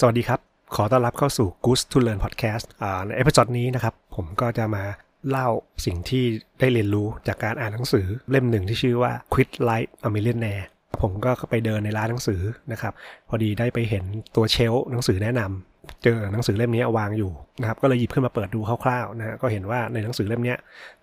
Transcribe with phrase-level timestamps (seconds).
[0.00, 0.40] สวัสดีครับ
[0.74, 2.66] ขอต้อนรับเข้าสู่ Goose to Learn Podcast
[3.06, 4.84] ใน episode นี้นะครับ ผมก็จะมา
[5.28, 5.48] เล่า
[5.84, 6.24] สิ่งที่
[6.58, 10.66] ได้เรียนรู้จากการอ่านหนังสือเล่มหนึ่งที่ชื่อว่า Quit Like a Millionaire
[11.02, 12.40] ผมก็ไปเดินในร้านหนังสือ
[12.72, 12.92] นะครับ
[13.28, 14.04] พอดีได้ไปเห็น
[14.36, 20.54] ตัว shelf หนังสือแนะนำเจอหนังสือเล่มนี้วางอยู่นะครับ ก็เลยหยิบขึ้นมาเปิดดูคร่าวๆนะก็เห็นว่าในหนังสือเล่มนี้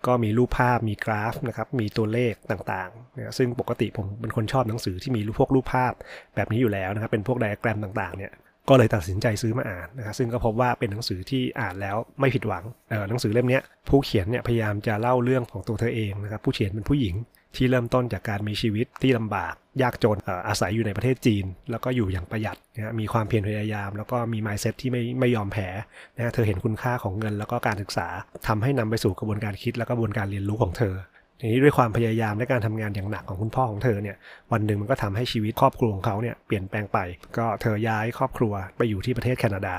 [0.06, 5.92] ก็มีรูปภาพมีกราฟนะครับ มีตัวเลขต่างๆนะซึ่งปกติผมเป็นคนชอบหนังสือที่มีรูปพวกรูปภาพ
[6.36, 8.32] แบบนี้อยู่แล้วนะครับ เป็นพวกไดอะแกรมต่างๆเนี่ย
[8.68, 12.64] ก็เลยตัดสินใจซื้อมาอ่านนะครับซึ่งก็พบว่าเป็นหนังสือที่อ่านแล้วไม่ผิดหวัง
[13.08, 17.14] หนังสือเล่มนี้ผู้เขียนเนี่ยพยายามจะเล่าเรื่องของตัวเธอเองนะครับผู้เขียนเป็นผู้หญิง
[17.56, 20.16] ที่เริ่มต้นจากการมีชีวิตที่ลำบาก ยากจน
[20.48, 25.68] อาศัยอยู่ในประเทศจีน แล้วก็อยู่อย่างประหยัดนะมีความเพียรพยายาม แล้วก็มีมายเซ็ตที่ไม่ไม่ยอมแพ้
[26.16, 28.08] นะเธอเห็นคุณค่าของเงินแล้วก็การศึกษา
[28.48, 30.94] ทำให้นำไปสู่กระบวนการคิดและกระบวนการเรียนรู้ของเธอ
[31.40, 34.16] ทีนี้ด้วยความพยายามและการทำงานอย่างหนักของคุณพ่อของเธอเนี่ย
[34.52, 36.98] วันหนึ่งมันก็ทำให้ชีวิตครอบครัวของเขาเนี่ยเปลี่ยนแปลงไป
[37.38, 39.76] ก็เธอย้ายครอบครัวไปอยู่ที่ประเทศแคนาดา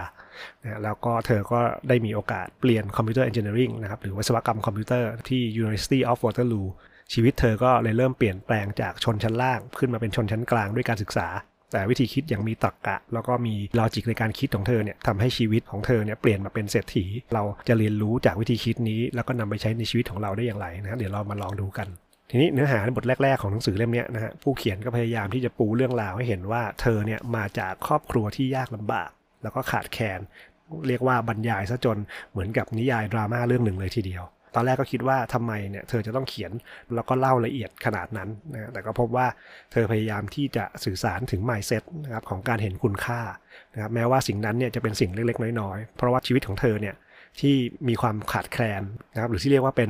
[0.64, 6.68] นะแล้วก็เธอก็ได้มีโอกาสเรียน computer engineering นะครับหรือวิศวกรรมคอมพิวเตอร์ที่ University of Waterloo
[7.14, 11.28] ชีวิตเธอก็เลยเริ่มเปลี่ยนแปลงจากชนชั้นล่าง ขึ้นมาเป็นชนชั้นกลางด้วยการศึกษา
[11.74, 21.88] แต่วิธีคิดอย่างมีตรรกะ แล้วก็มี logic ในการคิดของเธอเนี่ยทำให้ชีวิตของเธอเนี่ยเปลี่ยนมาเป็นเศรษฐี เราจะเรียนรู้จากวิธีคิดนี้ แล้วก็นำไปใช้ในชีวิตของเราได้อย่างไรนะเดี๋ยวเรามาลองดูกัน
[22.30, 29.10] ทีนี้เนื้อหาในบทแรก ๆ ของหนังสือเล่มนี้นะฮะผู้เขียนก็พยายามที่จะปูเรื่องราวให้เห็นว่าเธอเนี่ยมาจากครอบครัวที่ยากลำบาก
[29.44, 30.20] แล้วก็ขาดแคลน
[30.88, 31.98] เรียกว่าบรรยายซะจน
[32.32, 34.24] เหมือนกับนิยายดราม่าเรื่องหนึ่งเลยทีเดียว
[34.56, 36.52] ตอนแรกก็คิดว่าทำไมเนี่ยเธอจะต้องเขียน
[36.96, 39.28] แล้วก็เล่าละเอียดขนาดนั้นนะแต่ก็พบว่า
[39.72, 43.22] เธอพยายามที่จะสื่อสารถึง mindset นะครับของการเห็นคุณค่า
[43.74, 46.96] นะครับแม้ว่าสิ่งนั้นเนี่ยจะเป็นสิ่งเล็กๆ น้อยๆ เพราะว่าชีวิตของเธอเนี่ย
[47.40, 47.56] ที่
[47.88, 49.90] มีความขาดแคลนนะครับหรือที่เรียกว่าเป็น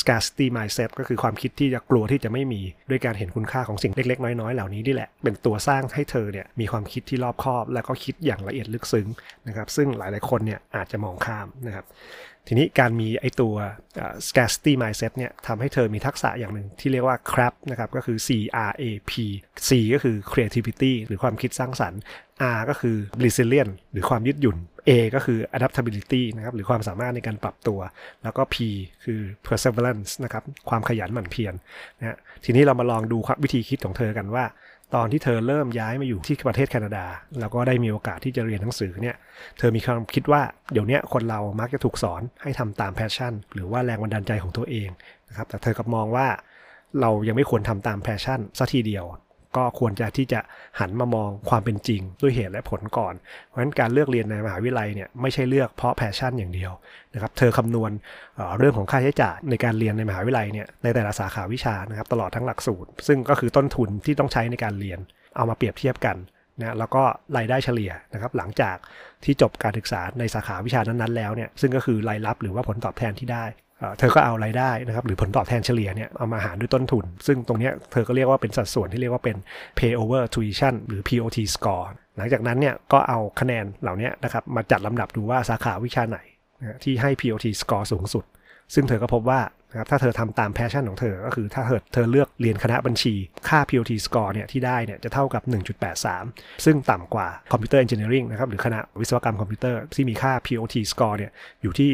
[0.00, 9.08] scarcity mindset ก็คือความคิดที่จะกลัวที่จะไม่มีด้วยการเห็นคุณค่าของสิ่งเล็ก ๆ น้อย ๆ เหล่านี้นี่แหละ เป็นตัวสร้างให้เธอเนี่ยมีความคิดที่รอบคอบ และก็คิดอย่างละเอียดลึกซึ้ง
[9.48, 11.86] นะครับซึ่งหลาย ๆ คนเนี่ยอาจจะมองข้ามนะครับ
[12.48, 13.54] ทีนี้การมีไอตัว
[14.28, 18.28] scarcity mindset เนี่ยทำให้เธอมีทักษะอย่างหนึ่งที่เรียกว่า crap นะครับก็คือ C
[18.68, 19.12] CRAP
[19.68, 22.00] C ก็คือ creativity หรือความคิดสร้างสรรค์
[22.56, 24.56] R ก็คือ resilient หรือความยืดหยุ่น
[24.88, 27.80] A ก็คือ adaptability นะครับหรือความสามารถในการปรับตัว
[28.22, 28.56] แล้วก็ P
[29.04, 29.63] คือ perseverance
[30.24, 31.54] นะครับความขยันหมั่นเพียร
[32.00, 34.44] นะทีนี้เรามาลองดูวิธีคิดของเธอกันว่า
[34.94, 37.04] ตอนที่เธอเริ่มย้ายมาอยู่ที่ประเทศแคนาดา
[37.40, 39.16] แล้วก็ได้มีโอกาสที่จะเรียนหนังสือเนี่ย
[39.58, 40.42] เธอมีความคิดว่า
[40.72, 44.88] เดี๋ยวนี้คนเรามักจะถูกสอนให้ทำตาม passion หรือว่าแรงบันดาลใจของตัวเอง
[45.28, 46.26] นะครับแต่เธอกลับมองว่า
[47.00, 49.04] เรายังไม่ควรทำตาม passion ซะทีเดียว
[49.56, 50.40] ก็ควรจะที่จะ
[50.80, 53.14] หันมามองความเป็นจริงด้วยเหตุและผลก่อน
[53.48, 56.72] เพราะฉะนั้นการเลือกเรียนในมหาวิทยาลัยเนี่ยไม่ใช่เลือกเพราะ passion อย่างเดียว
[57.14, 57.90] นะครับเธอคำนวณ
[58.58, 64.98] เรื่องของค่าใช้จ่ายในการเรียนในมหาวิทยาลัยเนี่ยในแต่ละสาขาวิชานะครับตลอดทั้งหลักสูตร ซึ่งก็คือต้นทุนที่ต้องใช้ในการเรียน
[65.36, 66.16] เอามาเปรียบเทียบกัน
[66.60, 67.02] นะแล้วก็
[67.36, 68.76] รายได้เฉลี่ยนะครับหลังจาก
[69.24, 73.44] ที่จบการศึกษาในสาขาวิชานั้นๆแล้วเนี่ยซึ่งก็คือรายรับหรือว่าผลตอบแทนที่ได้
[73.98, 79.36] เธอก็เอารายได้นะครับหรือผลตอบแทนเฉลี่ยเนี่ยเอามาหารด้วยต้นทุน ซึ่งตรงนี้เธอก็เรียกว่าเป็นสัดส่วนที่เรียกว่าเป็น
[79.78, 81.86] pay over tuition หรือ POT score
[82.16, 86.18] หลังจากนั้นเนี่ยก็เอาคะแนนเหล่านี้นะครับมาจัดลำดับดูว่าสาขาวิชาไหน
[86.84, 88.24] ที่ให้ POT score สูงสุด
[88.74, 89.40] ซึ่งเธอก็พบว่า
[89.70, 93.14] นะครับถ้าเธอทำตาม passion ของเธอ ก็คือถ้าเธอเธอเลือกเรียนคณะบัญชี
[93.48, 95.42] ค่า POT score เนี่ยที่ได้เนี่ยจะเท่ากับ
[96.04, 101.30] 1.83 ซึ่งต่ำกว่า computer engineering นะครับหรือคณะวิศวกรรมคอมพิวเตอร์ที่มีค่า POT score เนี่ย
[101.62, 101.90] อยู่ที่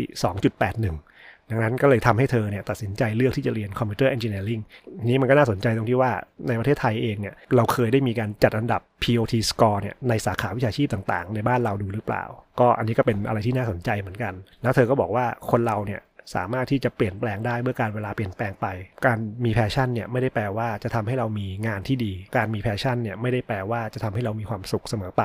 [0.54, 1.09] 2.81
[1.50, 4.60] ดังนั้นก็เลยทำให้เธอเนี่ยตัดสินใจเลือกที่จะเรียน computer engineering
[5.04, 6.12] นี้มันก็น่าสนใจตรงที่ว่า
[6.48, 12.24] ในประเทศไทยเองเนี่ยเราเคยได้มีการจัดอันดับ POT score เนี่ยในสาขาวิชาชีพต่างๆ ในบ้านเราดูหรือเปล่า
[12.60, 16.02] ก็อันนี้ก็เป็นอะไรที่น่าสนใจเหมือนกัน แล้วเธอก็บอกว่าคนเราเนี่ย
[16.34, 18.66] สามารถที่จะเปลี่ยนแปลงได้เมื่อกาลเวลาเปลี่ยนแปลงไป
[19.06, 25.22] การมี passion เนี่ยไม่ได้แปลว่าจะทำให้เรามีงานที่ดี การมี passion เนี่ยไม่ได้แปลว่าจะทำให้เรามีความสุขเสมอไป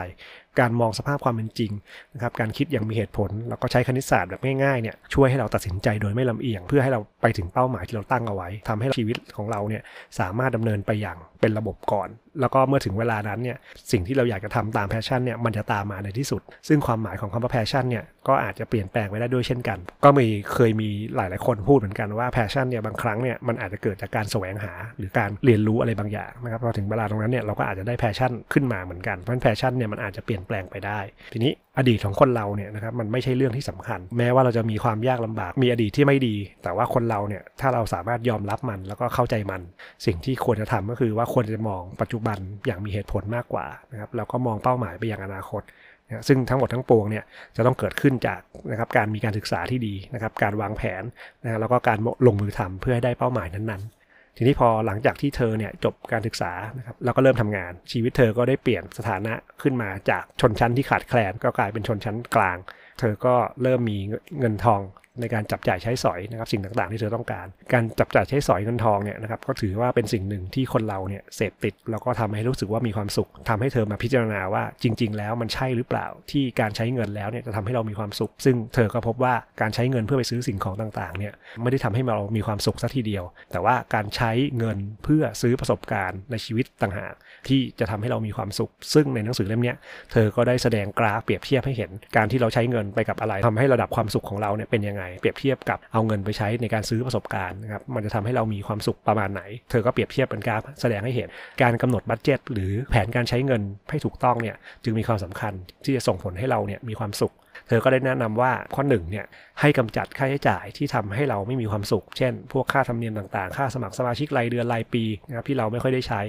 [0.60, 1.72] การมองสภาพความเป็นจริง
[2.14, 9.82] นะครับการคิดอย่างมีเหตุผล แล้วก็ใช้คณิตศาสตร์แบบง่ายๆเนี่ยช่วยให้เราตัดสินใจโดยไม่ลำเอียง เพื่อให้เราไปถึงเป้าหมายที่เราตั้งเอาไว้ทำให้ชีวิตของเราเนี่ย
[10.20, 12.10] สามารถดำเนินไปอย่างเป็นระบบก่อน
[12.42, 13.58] แล้วก็เมื่อถึงเวลานั้นเนี่ย
[13.92, 31.00] สิ่งที่เราอยากจะทำตาม passion เนี่ยมันจะตามมาในที่สุด ซึ่งความหมายของคำว่า passion เนี่ยก็อาจจะเปลี่ยนแปลงไปได้ด้วยเช่นกัน ก็มีเคยมีหลายๆคนพูดเหมือนกันว่า passion เนี่ยบางครั้งเนี่ยมันอาจจะเกิดจากการแสวงหา หรือการเรียนรู้อะไรบางอย่างนะครับพอถึงเวลาตรงนั้นเนี่ยเราก็อาจจะได้ passion ขึ้นมาเหมือนกันเพราะ passion เนี่ยมันอาจจะเปลี่ยนแปลงไปได้
[31.34, 39.62] ทีนี้อดีตของคนเราเนี่ยนะครับมันไม่ใช่เรื่องที่สำคัญ แม้ว่าเราจะมีความยากลำบาก มีอดีตที่ไม่ดี แต่ว่าคนเราเนี่ยถ้าเราสามารถยอมรับมันแล้วก็เข้าใจมัน
[40.06, 45.64] สิ่งที่ควรจะทำก็คือว่าควรจะมองปัจจุบันอย่างมีเหตุผลมากกว่านะครับแล้วก็มองเป้าหมายไปย่างอนาคต
[46.08, 47.24] นะซึ่งทั้งหมดทั้งปวงเนี่ย
[47.56, 48.42] จะต้องเกิดขึ้นจาก
[48.72, 51.04] นะครับการมีการศึกษาที่ดีนะครับการวางแผน
[51.44, 54.05] นะแล้วก็การลงมือทำเพื่อให้ได้เป้าหมายนั้นๆ
[54.38, 62.58] ทีนี้พอหลังจากที่เธอเนี่ยจบการศึกษานะครับแล้วก็เริ่มทำงาน ชีวิตเธอก็ได้เปลี่ยนสถานะขึ้นมาจากชนชั้นที่ขาดแคลนก็กลายเป็นชนชั้นกลาง
[63.00, 63.98] เธอก็เริ่มมี
[64.40, 64.82] เงินทอง
[65.22, 87.14] ในการจับจ่ายใช้สอยนะครับสิ่งต่างๆ ที่เธอต้องการ การจับจ่ายใช้สอยเงินทองเนี่ยนะครับก็ถือว่าเป็นสิ่งหนึ่งที่คนเราเนี่ยเสพติดแล้วก็ทำให้รู้สึกว่ามีความสุขทำให้เธอมาพิจารณาว่าจริง ๆ แล้วมันใช่หรือเปล่าที่การใช้เงินแล้วเนี่ยจะทำให้เรามีความสุข ซึ่งเธอก็พบว่าการใช้เงินเพื่อไปซื้อสิ่งของต่างๆเนี่ยไม่ได้ทำให้เรามีความสุขสัทีเดียว แต่ว่าการใช้เงินเพื่อซื้อประสบการณ์ในชีวิตต่างหาก
[87.48, 89.74] ที่จะทำให้เรามีความสุข ซึ่งในหนังสือเล่มนี้
[90.12, 101.28] เธอก็ได้แสดงกราฟเปรียบเทียบให้เห็น การที่เราใช้เงินไปกับอะไรทำให้ระดับความสุขของเราเนี่ยเป็นยังไงเปรียบเทียบกับเอาเงินไปใช้ในการซื้อประสบการณ์นะครับมันจะทำให้เรามีความสุขประมาณไหน เธอก็เปรียบเทียบเป็นกราฟแสดงให้เห็น
[101.62, 105.54] การกำหนดบัตเจ็ตหรือแผนการใช้เงินให้ถูกต้องเนี่ยจึงมีความสำคัญ
[105.86, 107.34] ที่จะส่งผลให้เราเนี่ยมีความสุข
[107.68, 109.26] เธอก็ได้แนะนำว่าข้อหนึ่งเนี่ย
[109.60, 116.22] ให้กำจัดค่าใช้จ่ายที่ทำให้เราไม่มีความสุข เช่น พวกค่าธรรมเนียมต่างๆ ค่าสมัครสมาชิกรายเดือนรายปีนะครับที่เราไม่ค่อยได้ใช้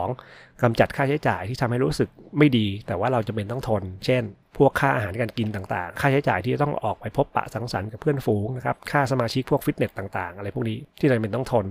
[0.00, 0.62] 2.
[0.62, 2.08] กำจัดค่าใช้จ่ายที่ทำให้รู้สึก
[2.38, 4.22] ไม่ดี แต่ว่าเราจะเป็นต้องทน เช่น
[4.58, 11.66] พวกค่าอาหารการกินต่างๆ ค่าใช้จ่ายที่ต้องออกไปพบปะสังสรรค์กับเพื่อนฝูงนะครับค่าสมาชิกพวกฟิตเนสต่างๆ อะไรพวกนี้ที่เราเป็นต้องทน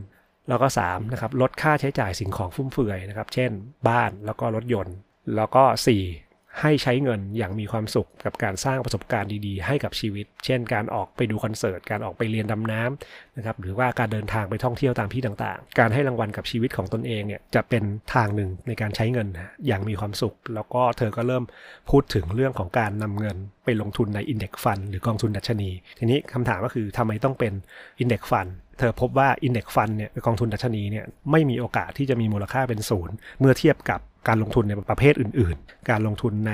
[0.49, 3.51] แล้วก็3นะครับลดค่าใช้จ่ายสิ่งของฟุ่มเฟือยนะครับ เช่น
[3.87, 4.95] บ้านแล้วก็รถยนต์
[5.35, 5.63] แล้วก็
[5.97, 6.22] 4
[6.61, 17.83] ให้ใช้เงินอย่างมีความสุขกับการสร้างประสบการณ์ดีๆ ให้กับชีวิต เช่น การออกไปดูคอนเสิร์ต การออกไปเรียนดำน้ำนะครับ หรือว่าการเดินทางไปท่องเที่ยวตามที่ต่างๆ การให้รางวัลกับชีวิตของตนเองเนี่ยจะเป็น
[18.13, 19.27] ทางหนึ่งในการใช้เงิน
[19.67, 21.43] อย่างมีความสุข แล้วก็เธอก็เริ่ม
[21.89, 27.53] พูดถึงเรื่องของการนำเงินไปลงทุนในอินเด็กฟันหรือกองทุนดัชนี ทีนี้คำถามก็คือทำไมต้องเป็น
[27.99, 28.47] อินเด็กฟัน
[28.79, 36.53] เธอพบว่าอินเด็กฟันเนี่ยกองทุนดัชนีเนี่ยไม่มีโอกาสที่จะมีมูลค่าเป็นศูนย์เมื่อเทียบกับ การลงทุนในประเภทอื่น ๆ การลงทุนใน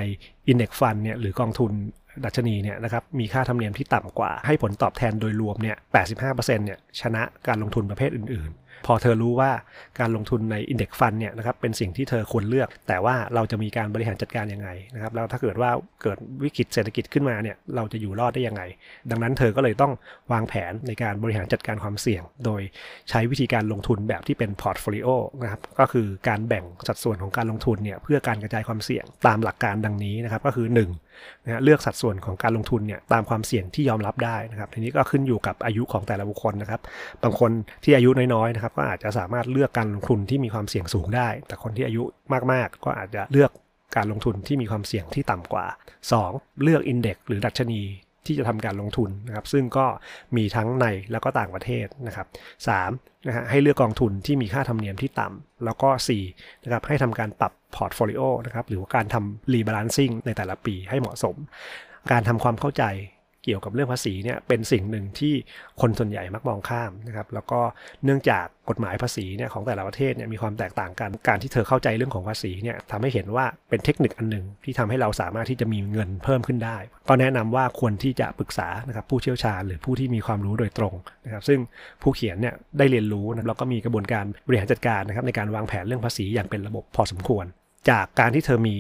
[0.51, 1.71] Index Fund เนี่ยหรือกองทุน
[2.25, 5.77] ดัชนีเนี่ยนะครับมีค่าธรรมเนียมที่ต่ำกว่าให้ผลตอบแทนโดยรวมเนี่ย
[6.21, 9.51] 85%เนี่ยชนะการลงทุนประเภทอื่นๆ พอเธอรู้ว่า
[9.99, 15.69] การลงทุนใน Index Fund เนี่ยนะครับเป็นสิ่งที่เธอควรเลือก แต่ว่าเราจะมีการบริหารจัดการยังไงนะครับแล้วถ้าเกิดว่า
[16.01, 18.61] เกิดวิกฤตเศรษฐกิจขึ้นมาเนี่ยเราจะอยู่รอดได้ยังไง
[19.11, 19.93] ดังนั้นเธอก็เลยต้อง
[20.31, 22.61] วางแผนในการบริหารจัดการความเสี่ยง โดย
[23.09, 25.07] ใช้วิธีการลงทุนแบบที่เป็น portfolio
[25.43, 30.67] นะครับก็คือการแบ่งสัดส่วนของการลงทุนเนี่ยเพื่อการกระจายความเสี่ยงตามหลักการดังนี้นะครับก็คือ
[31.05, 36.81] 1นะเลือกสัดส่วนของการลงทุนเนี่ยตามความเสี่ยงที่ยอมรับได้นะครับทีนี้ก็ขึ้นอยู่กับอายุของแต่ละบุคคลนะครับ
[37.23, 37.51] บางคน
[37.83, 42.03] ที่อายุน้อยๆนะครับก็อาจจะสามารถเลือกการลงทุนที่มีความเสี่ยงสูงได้ แต่คนที่อายุ
[42.51, 43.51] มากๆ ก็อาจจะเลือก
[43.95, 45.65] การลงทุนที่มีความเสี่ยงที่ต่ำกว่า
[46.15, 46.63] 2.
[46.63, 47.81] เลือก index หรือดัชนี
[48.25, 49.85] ที่จะทำการลงทุนนะครับซึ่งก็
[50.35, 52.27] มีทั้งในแล้วก็ต่างประเทศนะครับ
[52.75, 55.89] 3นะฮะให้เลือกกองทุนที่มีค่าธรรมเนียมที่ต่ำแล้วก็
[56.27, 61.35] 4นะครับให้ทำการปรับ portfolio นะครับหรือว่าการทำ rebalancing ในแต่ละปีให้เหมาะสม
[62.11, 62.83] การทำความเข้าใจ
[63.43, 65.33] เกี่ยวกับเรื่องภาษีเนี่ยเป็นสิ่งหนึ่งที่
[65.81, 67.59] คนส่วนใหญ่มักมองข้ามนะครับแล้วก็
[68.05, 76.77] เนื่องจากกฎหมายภาษีเนี่ยของแต่ละประเทศเนี่ยมีความแตกต่างกัน การที่เธอเข้าใจเรื่องของภาษีเนี่ยทำให้เห็นว่าเป็นเทคนิคอันหนึ่งที่ทำให้เราสามารถที่จะมีเงินเพิ่มขึ้นได้
[77.07, 80.93] ก็แนะนำว่าควรที่จะปรึกษานะครับผู้เชี่ยวชาญหรือผู้ที่มีความรู้โดยตรง
[81.25, 81.59] นะครับซึ่ง
[82.01, 87.45] ผู้เขียนเนี่ยได้เรียนรู้นะแล้วก็มีกระบวนการบริหารจัดการนะครับในการวางแผนเรื่องภาษีอย่างเป็นระบบพอสมควร
[87.89, 88.75] จากการที่เธอมี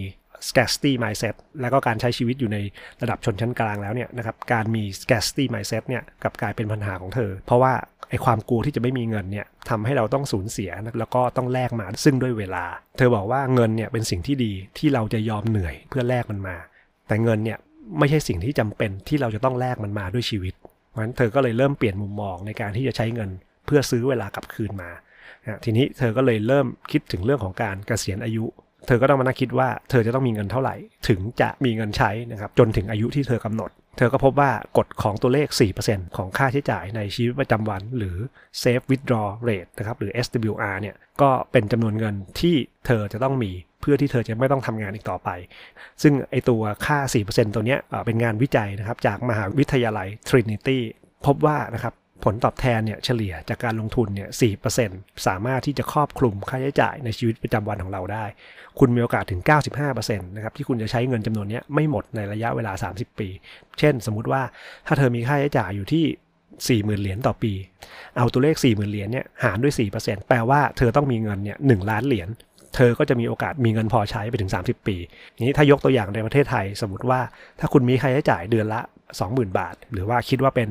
[0.47, 2.57] scarcity mindset แล้วก็การใช้ชีวิตอยู่ใน
[3.01, 7.73] ระดับชนชั้นกลางแล้วเนี่ยนะครับการมี scarcity mindset เนี่ยกับกลายเป็นปัญหาของเธอ เพราะว่า
[8.09, 12.65] ไอ้ความกลัวที่จะไม่มีเงินเนี่ยทำให้เราต้องสูญเสียแล้วก็ต้องแลกมาซึ่งด้วยเวลา
[12.97, 16.57] เธอบอกว่าเงินเนี่ยเป็นสิ่งที่ดีที่เราจะยอมเหนื่อยเพื่อแลกมันมา
[17.07, 17.57] แต่เงินเนี่ย
[17.99, 20.53] ไม่ใช่สิ่งที่จำเป็นที่เราจะต้องแลกมันมาด้วยชีวิต
[20.89, 23.29] เพราะฉะนั้นเธอก็เลยเริ่มเปลี่ยนมุมมองในการที่จะใช้เงิน
[23.65, 24.89] เพื่อซื้อเวลากลับคืนมา
[25.63, 28.45] ทีนี้เธอก็เลยเริ่มคิดถึงเรื่องของการเกษียณอายุ
[28.87, 30.75] เธอก็ต้องมานั่งคิดว่าเธอจะต้องมีเงินเท่าไหร่
[31.07, 35.47] ถึงจะมีเงินใช้นะครับจนถึงอายุที่เธอกำหนด เธอก็พบว่ากฎของตัวเลข
[35.83, 38.17] 4%ของค่าใช้จ่ายในชีวิตประจำวัน หรือ
[38.61, 42.55] Safe Withdraw Rate นะครับหรือ SWR เนี่ยก็เป็นจำนวนเงินที่
[42.85, 45.29] เธอจะต้องมีเพื่อที่เธอจะไม่ต้องทำงานอีกต่อไป
[46.01, 46.97] ซึ่งไอตัวค่า
[47.29, 50.77] 4%ตัวเนี้ยเป็นงานวิจัยนะครับจากมหาวิทยาลัย Trinity
[51.25, 54.29] พบว่านะครับ ผลตอบแทนเนี่ยเฉลี่ยจากการลงทุนเนี่ย
[54.77, 58.25] 4%สามารถที่จะครอบคลุมค่าใช้จ่ายในชีวิตประจำวันของเราได้
[58.79, 59.41] คุณมีโอกาสถึง
[59.85, 63.29] 95%นะครับที่คุณจะใช้เงินจำนวนนี้ไม่หมดในระยะเวลา 30 ปี
[63.79, 64.41] เช่น สมมุติว่า
[64.87, 66.05] ถ้าเธอมีค่าใช้จ่ายอยู่ที่
[66.83, 67.53] 40,000 เหรียญต่อปี
[68.17, 72.29] เอาตัวเลข 40,000 เหรียญเนี่ยหารด้วย 4%แปลว่าเธอต้องมีเงินเนี่ย1ล้านเหรียญ
[72.75, 74.97] เธอก็จะมีโอกาสมีเงินพอใช้ไปถึง 30 ปี
[75.45, 77.19] นี้ถ้ายกตัวอย่างในประเทศไทย สมมติว่า
[77.59, 78.81] ถ้าคุณมีค่าใช้จ่ายเดือนละ
[79.19, 80.69] 20,000 บาท หรือว่าคิดว่าเป็น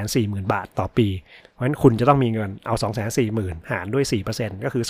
[0.00, 1.08] 240,000 บาทต่อปี
[1.52, 2.74] เพราะฉะนั้นคุณจะต้องมีเงินเอา
[3.22, 4.04] 240,000 หารด้วย
[4.34, 4.84] 4%ก็คือ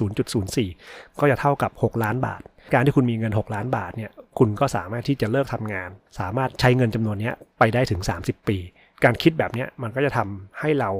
[0.56, 2.42] 0.04 ก็จะเท่ากับ 6 ล้านบาท
[2.74, 8.58] การที่คุณมีเงิน 6 ล้านบาทเนี่ยคุณก็สามารถที่จะเลิกทำงาน สามารถใช้เงินจำนวนนี้ไปได้ถึง 30 ปี
[9.04, 10.90] การคิดแบบนี้มันก็จะทำให้เรา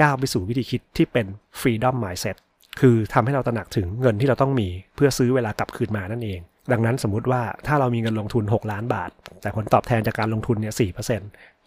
[0.00, 1.26] ก้าวไปสู่วิธีคิดที่เป็น
[1.60, 2.36] freedom mindset
[2.80, 6.40] คือทำให้เราตระหนักถึงเงินที่เราต้องมีเพื่อซื้อเวลากลับคืนมานั่นเอง
[6.72, 9.10] ดังนั้นสมมุติว่าถ้าเรามีเงินลงทุน 6 ล้านบาท
[9.42, 10.82] แต่ผลตอบแทนจากการลงทุนเนี่ยส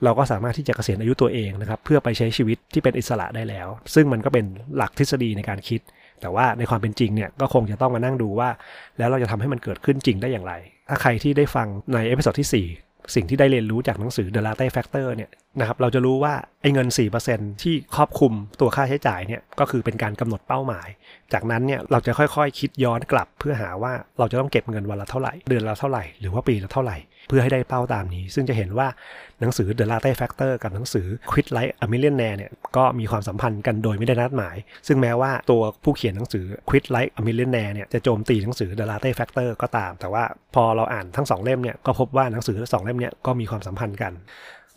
[0.03, 5.81] เราก็สามารถที่จะเกษียณอายุตัวเองนะครับเพื่อไปใช้ชีวิตที่เป็นอิสระได้แล้ว ซึ่งมันก็เป็นหลักทฤษฎีในการคิด
[6.21, 8.49] แต่ว่าในความเป็นจริงเนี่ยก็คงจะต้องมานั่งดูว่า
[8.97, 10.53] แล้วเราจะทำให้มันเกิดขึ้นจริงได้อย่างไร
[10.89, 16.87] ถ้าใครที่ได้ฟังใน episode ที่4 สิ่งที่ได้เรียนรู้จากหนังสือ The Latte Factor เนี่ยนะครับเราจะรู้ว่าไอ้เงิน
[17.25, 20.87] 4%ที่ครอบคลุมตัวค่าใช้จ่ายเนี่ยก็คือเป็นการกำหนดเป้าหมาย
[21.33, 26.97] จากนั้นเนี่ยเราจะค่อยๆ คิดย้อนกลับ เพื่อหาว่าเราจะต้องเก็บเงินวันละเท่าไหร่ เดือนละเท่าไหร่ หรือว่าปีละเท่าไหร่
[27.27, 28.87] เพื่อให้ได้เป้าตามนี้ ซึ่งจะเห็นว่า
[29.41, 34.55] หนังสือ The Latte Factor กับหนังสือ Quit Like a Millionaire เนี่ยก็มีความสัมพันธ์กันโดยไม่ได้นัดหมาย
[34.87, 40.23] ซึ่งแม้ว่าตัวผู้เขียนหนังสือ Quit Like a Millionaire เนี่ยจะโจมตีหนังสือ The Latte Factor ก็ตาม แต่ว่า
[40.55, 44.13] พอเราอ่านทั้งสองเล่มเนี่ยก็พบว่าหนังสือทั้งสองเล่มเนี่ยก็มีความสัมพันธ์กัน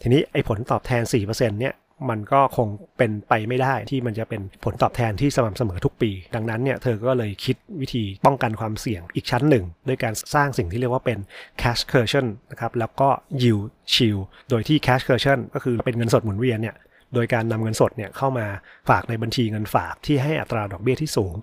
[0.03, 1.75] ทีนี้ไอ้ผลตอบแทน 4%เนี่ย
[2.11, 2.69] มันก็คง
[2.99, 11.19] เป็นไปไม่ได้ที่มันจะเป็นผลตอบแทนที่สม่ำเสมอทุกปี ดังนั้นเนี่ยเธอก็เลยคิดวิธีป้องกันความเสี่ยงอีกชั้นหนึ่งด้วยการสร้างสิ่งที่เรียกว่าเป็น
[11.63, 13.09] cash cushion นะครับแล้วก็
[13.43, 16.77] yield shield โดยที่ cash cushion ก็คือเป็นเงินสดหมุนเวียนเนี่ย
[17.15, 18.47] โดยการนำเงินสดเนี่ยเข้ามา
[18.89, 21.35] ฝากในบัญชีเงินฝากที่ให้อัตราดอกเบี้ยที่สูง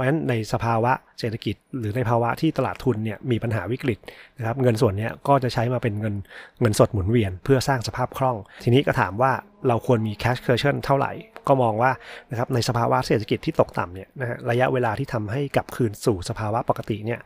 [0.00, 3.98] ราะฉะนั้นในสภาวะเศรษฐกิจ หรือในภาวะที่ตลาดทุนเนี่ยมีปัญหาวิกฤต
[4.38, 6.14] นะครับเงินส่วนนี้ก็จะใช้มาเป็นเงิน
[6.60, 9.32] เงินสดหมุนเวียน เพื่อสร้างสภาพคล่อง ทีนี้ก็ถามว่า
[9.68, 11.12] เราควรมี cash cushion เท่าไหร่
[11.48, 11.90] ก็มองว่า
[12.30, 17.20] นะครับในสภาวะเศรษฐกิจที่ตกต่ำเนี่ยนะฮะระยะเวลาที่ทำให้กลับคืนสู่สภาวะปกติเนี่ย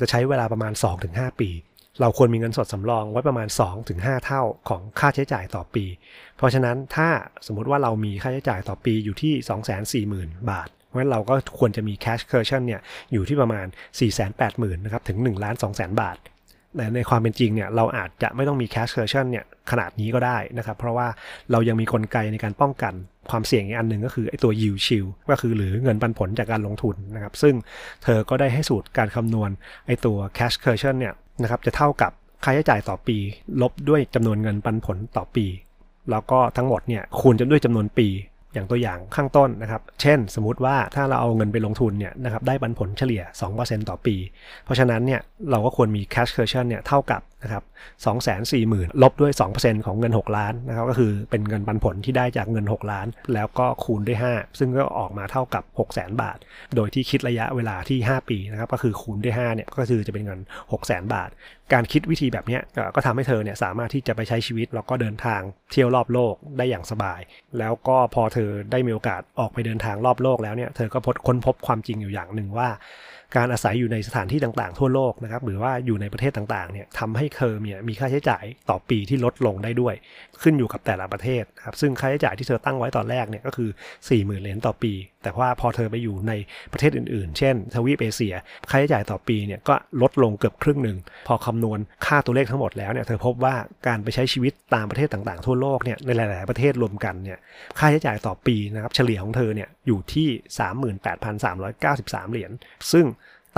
[0.00, 0.72] จะใช้เวลาประมาณ
[1.06, 1.50] 2-5 ปี
[2.00, 3.48] เราควรมีเงินสดสำรองไว้ประมาณ
[3.86, 5.84] 2-5 เท่าของค่าใช้จ่ายต่อปี
[6.36, 7.08] เพราะฉะนั้นถ้า
[7.46, 12.80] สมมติว่าเรามีค่าใช้จ่ายต่อปีอยู่ที่ 240,000 บาท ราะฉะนั้นเราก็ควรจะมี cash cushion เนี่ย
[13.12, 13.66] อยู่ที่ประมาณ
[14.20, 16.18] 480,000นะครับถึง1ล้าน2แสนบาท
[16.76, 21.08] แต่ในความเป็นจริงเนี่ยเราอาจจะไม่ต้องมี cash cushion เนี่ยขนาดนี้ก็ได้นะครับเพราะว่า
[21.50, 22.94] เรายังมีกลไกในการป้องกัน
[23.30, 27.54] ความเสี่ยงอีกอันหนึ่งก็คือไอ้ตัว yield shield ก็คือหรือเงินปันผลจากการลงทุนนะครับซึ่ง
[28.04, 29.50] เธอก็ได้ให้สูตรการคำนวณ
[29.86, 32.12] ไอ้ตัว cash cushion เนี่ยนะครับจะเท่ากับ
[32.44, 33.18] ค่าใช้จ่ายต่อปี
[33.62, 35.46] ลบด้วยจำนวนเงินปันผลต่อปี
[36.10, 38.08] แล้วก็ทั้งหมดเนี่ยคูณจนด้วยจำนวนปี
[38.56, 43.22] อย่างตัวอย่างข้างต้นนะครับ เช่น สมมติว่าถ้าเราเอาเงินไปลงทุนเนี่ยนะครับได้ปันผลเฉลี่ย
[43.56, 44.16] 2%ต่อปี
[44.64, 45.20] เพราะฉะนั้นเนี่ย
[45.50, 47.64] เราก็ควรมี cash cushion เนี่ยเท่ากับนะครับ
[48.04, 55.80] 2 4 0 0 0 0 ลบด้วย 2%ของเงิน 6 ล้านนะครับก็คือเป็นเงินปันผลที่ได้จากเงิน 6 ล้าน แล้วก็คูณด้วย 5 ซึ่งก็ออกมาเท่ากับ 6
[55.80, 56.38] 0 0 0 0 0 บาท
[56.76, 60.40] โดยที่คิดระยะเวลาที่ 5 ปีนะครับก็คือคูณด้วย5เนี่ยก็คือจะเป็นเงิน
[60.72, 61.30] 6 0 0 0 0 0 บาท
[61.72, 62.58] การคิดวิธีแบบนี้
[62.94, 67.20] ก็ทำให้เธอเนี่ยสามารถที่จะไปใช้ชีวิต แล้วก็เดินทางเที่ยวรอบโลกได้อย่างสบาย
[67.58, 72.68] แล้วก็พอเธอได้มีโอกาสออกไปเดินทางรอบโลกแล้วเนี่ยเธอก็พบค้นพบความจริงอยู่อย่างหนึ่งว่า
[73.36, 79.94] การอาศัยอยู่ในสถานที่ต่างๆ ทั่วโลกนะครับหรือว่าอยู่ในประเทศต่างๆเนี่ยทำให้เคอเนี่ยมีค่าใช้จ่ายต่อปีที่ลดลงได้ด้วย
[80.42, 83.68] ขึ้นอยู่กับแต่ละประเทศครับซึ่งค่าใช้จ่ายที่เธอตั้งไว้ตอนแรกเนี่ยก็คือ
[84.08, 84.92] 40,000เหรียญต่อปี
[85.26, 86.32] แต่ว่าพอเธอไปอยู่ใน
[86.72, 88.34] ประเทศอื่นๆ เช่น ทวีปเอเชีย
[88.70, 90.96] ค่าใช้จ่ายต่อปีเนี่ยก็ลดลงเกือบครึ่งหนึ่ง
[91.28, 93.54] พอคำนวณค่าตัวเลขทั้งหมดแล้วเนี่ย เธอพบว่า
[93.86, 97.38] การไปใช้ชีวิตตามประเทศต่างๆ ทั่วโลกเนี่ย ในหลาย ๆ ประเทศรวมกันเนี่ย
[97.78, 100.28] ค่าใช้จ่ายต่อปีนะครับ เฉลี่ยของเธอเนี่ยอยู่ที่
[101.10, 102.50] 38,393 เหรียญ
[102.92, 103.06] ซึ่ง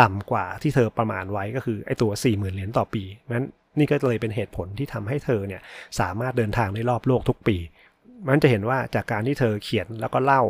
[0.01, 3.47] ต่ำกว่าที่เธอประมาณไว้ก็คือไอตัว 40,000 เหรียญต่อปีนั้น
[3.79, 5.61] นี่ก็เลยเป็นเหตุผลที่ทำให้เธอเนี่ย
[6.01, 7.59] สามารถเดินทางได้รอบโลกทุกปี
[8.29, 10.43] มันจะเห็นว่าจากการที่เธอเขียนแล้วก็เล่า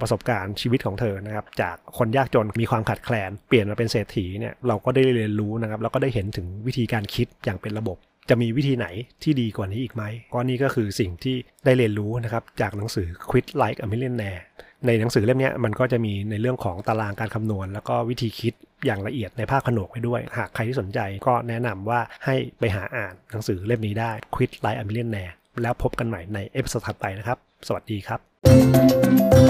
[0.00, 7.96] ประสบการณ์ชีวิตของเธอนะครับจากคนยากจนมีความขัดแคลน เปลี่ยนมาเป็นเศรษฐีเนี่ยเราก็ได้เรียนรู้นะครับแล้วก็ได้เห็นถึงวิธีการคิดอย่างเป็นระบบ
[8.30, 8.86] จะมีวิธีไหน
[9.22, 10.02] ที่ดีกว่านี้อีกไหม
[10.32, 14.42] ก็นี่ก็คือสิ่งที่ได้เรียนรู้นะครับจากหนังสือ Quit Like a Millionaire
[14.86, 18.54] ในหนังสือเล่มนี้มันก็จะมีในเรื่องของตารางการคำนวณ แล้วก็วิธีคิด
[18.86, 29.45] อย่างละเอียดในภาคขนกไว้ด้วย หากใครที่สนใจก็แนะนำว่าให้ไปหาอ่านหนังสือเล่มนี้ได้ Quit Like a Millionaire แล้วพบกันใหม่ใน episode ถัดไปนะครับ สวัสดีครับ